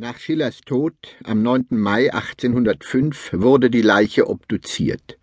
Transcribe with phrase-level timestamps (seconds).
[0.00, 0.94] Nach Schillers Tod
[1.24, 1.66] am 9.
[1.70, 5.18] Mai 1805 wurde die Leiche obduziert.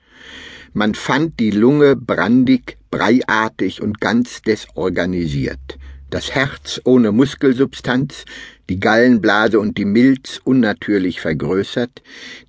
[0.73, 5.77] Man fand die Lunge brandig, breiartig und ganz desorganisiert,
[6.09, 8.25] das Herz ohne Muskelsubstanz,
[8.67, 12.03] die Gallenblase und die Milz unnatürlich vergrößert,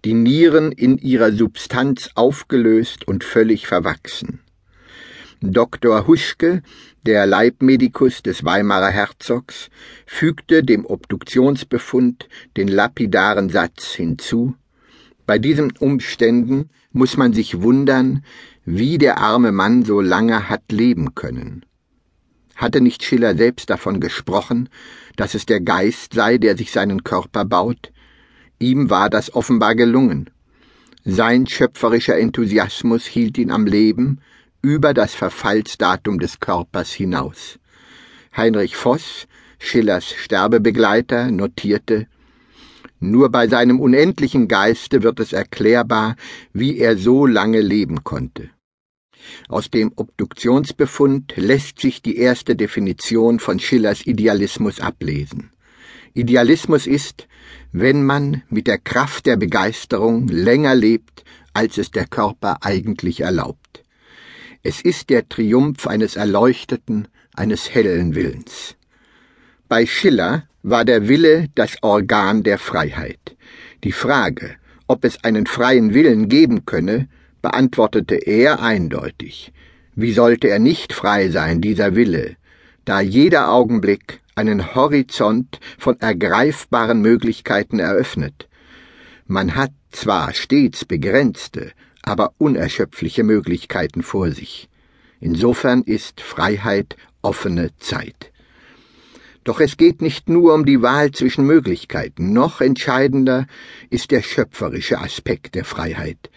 [0.05, 4.41] die Nieren in ihrer Substanz aufgelöst und völlig verwachsen.
[5.43, 6.07] Dr.
[6.07, 6.63] Huschke,
[7.05, 9.69] der Leibmedikus des Weimarer Herzogs,
[10.07, 14.55] fügte dem Obduktionsbefund den lapidaren Satz hinzu
[15.27, 18.25] Bei diesen Umständen muss man sich wundern,
[18.65, 21.67] wie der arme Mann so lange hat leben können.
[22.55, 24.71] Hatte nicht Schiller selbst davon gesprochen,
[25.17, 27.93] dass es der Geist sei, der sich seinen Körper baut?
[28.59, 30.31] Ihm war das offenbar gelungen.
[31.05, 34.21] Sein schöpferischer Enthusiasmus hielt ihn am Leben,
[34.67, 37.61] über das Verfallsdatum des Körpers hinaus.
[38.37, 39.29] Heinrich Voss,
[39.61, 42.09] Schillers Sterbebegleiter, notierte
[42.99, 46.17] Nur bei seinem unendlichen Geiste wird es erklärbar,
[46.53, 48.51] wie er so lange leben konnte.
[49.49, 55.51] Aus dem Obduktionsbefund lässt sich die erste Definition von Schillers Idealismus ablesen.
[56.13, 57.29] Idealismus ist,
[57.71, 63.86] wenn man mit der Kraft der Begeisterung länger lebt, als es der Körper eigentlich erlaubt.
[64.63, 68.77] Es ist der Triumph eines erleuchteten, eines hellen Willens.
[69.69, 73.37] Bei Schiller war der Wille das Organ der Freiheit.
[73.85, 77.09] Die Frage, ob es einen freien Willen geben könne,
[77.43, 79.53] beantwortete er eindeutig.
[79.95, 82.37] Wie sollte er nicht frei sein, dieser Wille,
[82.85, 88.49] da jeder Augenblick einen Horizont von ergreifbaren Möglichkeiten eröffnet?
[89.27, 91.73] Man hat zwar stets begrenzte,
[92.07, 94.71] aber unerschöpfliche Möglichkeiten vor sich.
[95.21, 98.33] Insofern ist Freiheit offene Zeit.
[99.45, 103.47] Doch es geht nicht nur um die Wahl zwischen Möglichkeiten, noch entscheidender
[103.91, 106.31] ist der schöpferische Aspekt der Freiheit.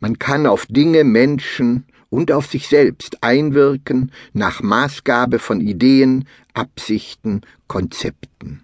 [0.00, 7.40] Man kann auf Dinge, Menschen und auf sich selbst einwirken nach Maßgabe von Ideen, Absichten,
[7.68, 8.62] Konzepten.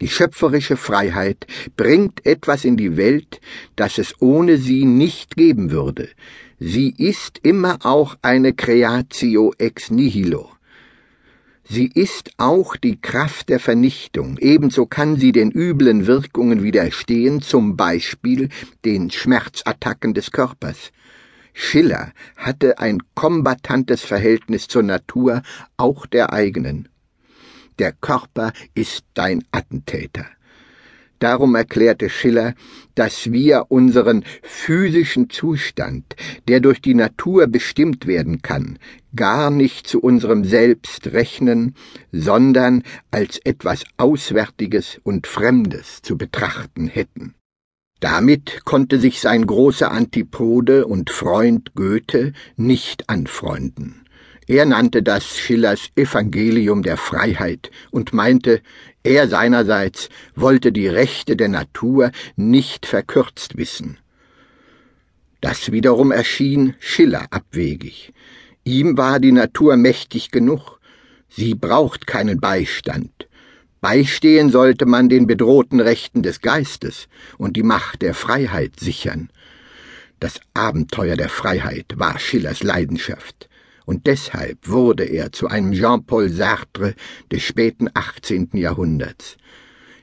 [0.00, 3.40] Die schöpferische Freiheit bringt etwas in die Welt,
[3.76, 6.08] das es ohne sie nicht geben würde.
[6.60, 10.50] Sie ist immer auch eine Creatio ex nihilo.
[11.70, 17.76] Sie ist auch die Kraft der Vernichtung, ebenso kann sie den üblen Wirkungen widerstehen, zum
[17.76, 18.48] Beispiel
[18.86, 20.92] den Schmerzattacken des Körpers.
[21.52, 25.42] Schiller hatte ein kombatantes Verhältnis zur Natur,
[25.76, 26.88] auch der eigenen.
[27.78, 30.26] Der Körper ist dein Attentäter.
[31.18, 32.54] Darum erklärte Schiller,
[32.94, 36.14] dass wir unseren physischen Zustand,
[36.46, 38.78] der durch die Natur bestimmt werden kann,
[39.16, 41.74] gar nicht zu unserem Selbst rechnen,
[42.12, 47.34] sondern als etwas Auswärtiges und Fremdes zu betrachten hätten.
[48.00, 54.04] Damit konnte sich sein großer Antipode und Freund Goethe nicht anfreunden.
[54.48, 58.62] Er nannte das Schillers Evangelium der Freiheit und meinte,
[59.02, 63.98] er seinerseits wollte die Rechte der Natur nicht verkürzt wissen.
[65.42, 68.14] Das wiederum erschien Schiller abwegig.
[68.64, 70.80] Ihm war die Natur mächtig genug.
[71.28, 73.28] Sie braucht keinen Beistand.
[73.82, 79.28] Beistehen sollte man den bedrohten Rechten des Geistes und die Macht der Freiheit sichern.
[80.20, 83.48] Das Abenteuer der Freiheit war Schillers Leidenschaft
[83.88, 86.94] und deshalb wurde er zu einem Jean-Paul Sartre
[87.32, 88.50] des späten 18.
[88.52, 89.38] Jahrhunderts.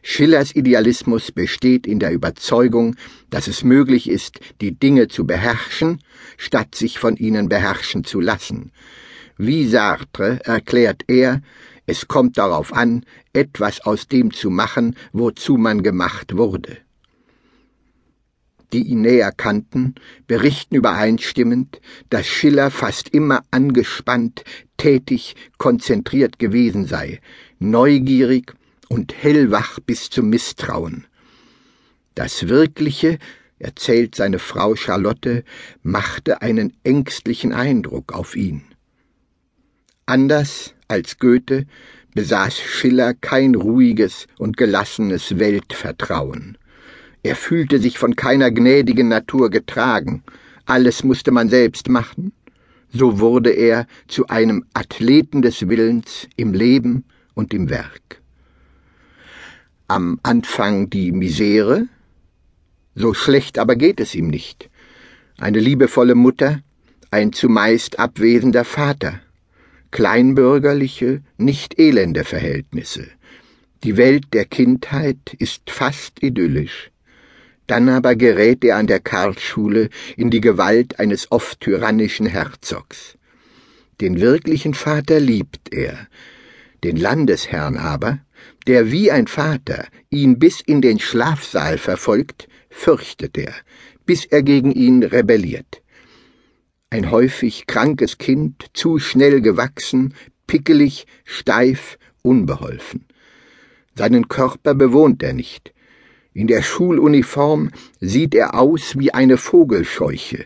[0.01, 2.95] Schillers Idealismus besteht in der Überzeugung,
[3.29, 6.00] dass es möglich ist, die Dinge zu beherrschen,
[6.35, 8.72] statt sich von ihnen beherrschen zu lassen.
[9.38, 11.44] Wie Sartre erklärt er,
[11.85, 16.84] es kommt darauf an, etwas aus dem zu machen, wozu man gemacht wurde
[18.73, 19.95] die ihn näher kannten,
[20.27, 24.43] berichten übereinstimmend, dass Schiller fast immer angespannt,
[24.77, 27.21] tätig, konzentriert gewesen sei,
[27.59, 28.53] neugierig
[28.89, 31.07] und hellwach bis zum Misstrauen.
[32.13, 33.19] Das Wirkliche,
[33.59, 35.44] erzählt seine Frau Charlotte,
[35.83, 38.63] machte einen ängstlichen Eindruck auf ihn.
[40.06, 41.65] Anders als Goethe
[42.13, 46.57] besaß Schiller kein ruhiges und gelassenes Weltvertrauen.
[47.25, 50.22] Er fühlte sich von keiner gnädigen Natur getragen,
[50.66, 52.33] alles musste man selbst machen.
[52.94, 58.22] So wurde er zu einem Athleten des Willens im Leben und im Werk.
[59.88, 61.88] Am Anfang die Misere,
[62.94, 64.69] so schlecht aber geht es ihm nicht.
[65.39, 66.62] Eine liebevolle Mutter,
[67.10, 69.19] ein zumeist abwesender Vater,
[69.89, 73.07] kleinbürgerliche, nicht elende Verhältnisse.
[73.83, 76.92] Die Welt der Kindheit ist fast idyllisch.
[77.67, 83.17] Dann aber gerät er an der Karlsschule in die Gewalt eines oft tyrannischen Herzogs.
[84.01, 86.07] Den wirklichen Vater liebt er,
[86.83, 88.19] den Landesherrn aber,
[88.67, 93.53] der wie ein Vater ihn bis in den Schlafsaal verfolgt, fürchtet er,
[94.06, 95.81] bis er gegen ihn rebelliert.
[96.89, 100.13] Ein häufig krankes Kind, zu schnell gewachsen,
[100.45, 103.06] pickelig, steif, unbeholfen.
[103.95, 105.73] Seinen Körper bewohnt er nicht.
[106.35, 107.71] In der Schuluniform
[108.01, 110.45] sieht er aus wie eine Vogelscheuche.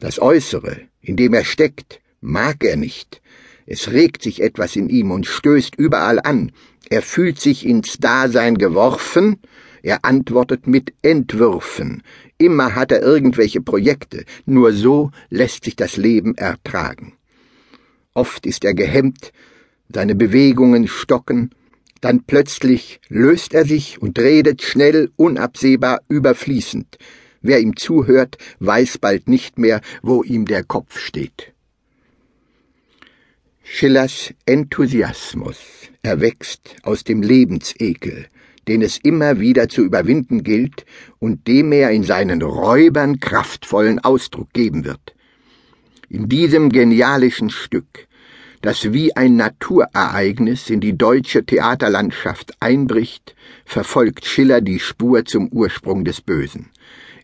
[0.00, 3.22] Das Äußere, in dem er steckt, mag er nicht.
[3.64, 6.50] Es regt sich etwas in ihm und stößt überall an.
[6.88, 9.38] Er fühlt sich ins Dasein geworfen,
[9.84, 12.02] er antwortet mit Entwürfen.
[12.36, 17.12] Immer hat er irgendwelche Projekte, nur so lässt sich das Leben ertragen.
[18.14, 19.32] Oft ist er gehemmt,
[19.88, 21.54] seine Bewegungen stocken,
[22.00, 26.98] dann plötzlich löst er sich und redet schnell, unabsehbar, überfließend.
[27.42, 31.52] Wer ihm zuhört, weiß bald nicht mehr, wo ihm der Kopf steht.
[33.62, 35.58] Schillers Enthusiasmus
[36.02, 38.26] erwächst aus dem Lebensekel,
[38.66, 40.84] den es immer wieder zu überwinden gilt
[41.18, 45.14] und dem er in seinen Räubern kraftvollen Ausdruck geben wird.
[46.08, 48.08] In diesem genialischen Stück
[48.62, 53.34] das wie ein Naturereignis in die deutsche Theaterlandschaft einbricht,
[53.64, 56.68] verfolgt Schiller die Spur zum Ursprung des Bösen.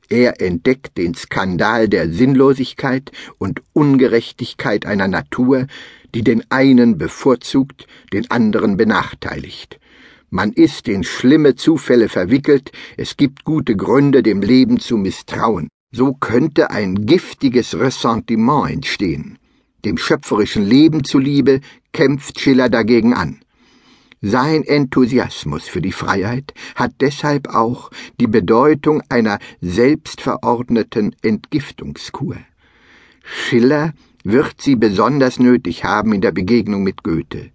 [0.08, 5.66] Er entdeckt den Skandal der Sinnlosigkeit und Ungerechtigkeit einer Natur,
[6.14, 9.78] die den einen bevorzugt, den anderen benachteiligt.
[10.30, 15.68] Man ist in schlimme Zufälle verwickelt, es gibt gute Gründe, dem Leben zu misstrauen.
[15.92, 19.38] So könnte ein giftiges Ressentiment entstehen
[19.86, 21.60] dem schöpferischen Leben zuliebe,
[21.92, 23.40] kämpft Schiller dagegen an.
[24.20, 32.36] Sein Enthusiasmus für die Freiheit hat deshalb auch die Bedeutung einer selbstverordneten Entgiftungskur.
[33.24, 33.92] Schiller
[34.24, 37.50] wird sie besonders nötig haben in der Begegnung mit Goethe.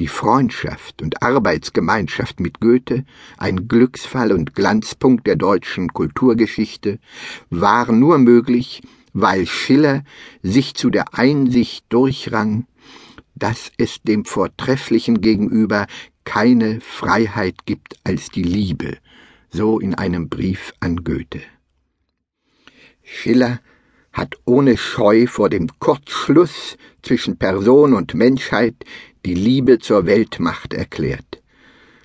[0.00, 3.04] Die Freundschaft und Arbeitsgemeinschaft mit Goethe,
[3.36, 6.98] ein Glücksfall und Glanzpunkt der deutschen Kulturgeschichte,
[7.50, 8.82] war nur möglich,
[9.20, 10.04] weil Schiller
[10.42, 12.66] sich zu der Einsicht durchrang,
[13.34, 15.86] dass es dem Vortrefflichen gegenüber
[16.24, 18.98] keine Freiheit gibt als die Liebe,
[19.50, 21.40] so in einem Brief an Goethe.
[23.02, 23.60] Schiller
[24.12, 28.74] hat ohne Scheu vor dem Kurzschluss zwischen Person und Menschheit
[29.24, 31.42] die Liebe zur Weltmacht erklärt.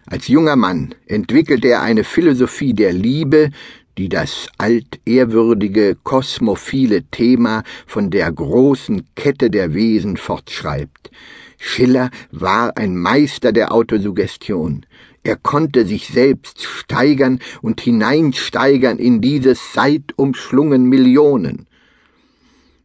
[0.06, 3.52] Als junger Mann entwickelte er eine Philosophie der Liebe,
[3.98, 11.12] die das altehrwürdige kosmophile Thema von der großen Kette der Wesen fortschreibt.
[11.58, 14.86] Schiller war ein Meister der Autosuggestion.
[15.24, 21.68] Er konnte sich selbst steigern und hineinsteigern in dieses seitumschlungen Millionen.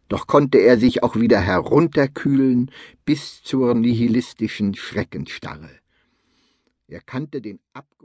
[0.09, 2.71] Doch konnte er sich auch wieder herunterkühlen
[3.05, 5.71] bis zur nihilistischen Schreckensstarre.
[6.87, 7.89] Er kannte den Abgrund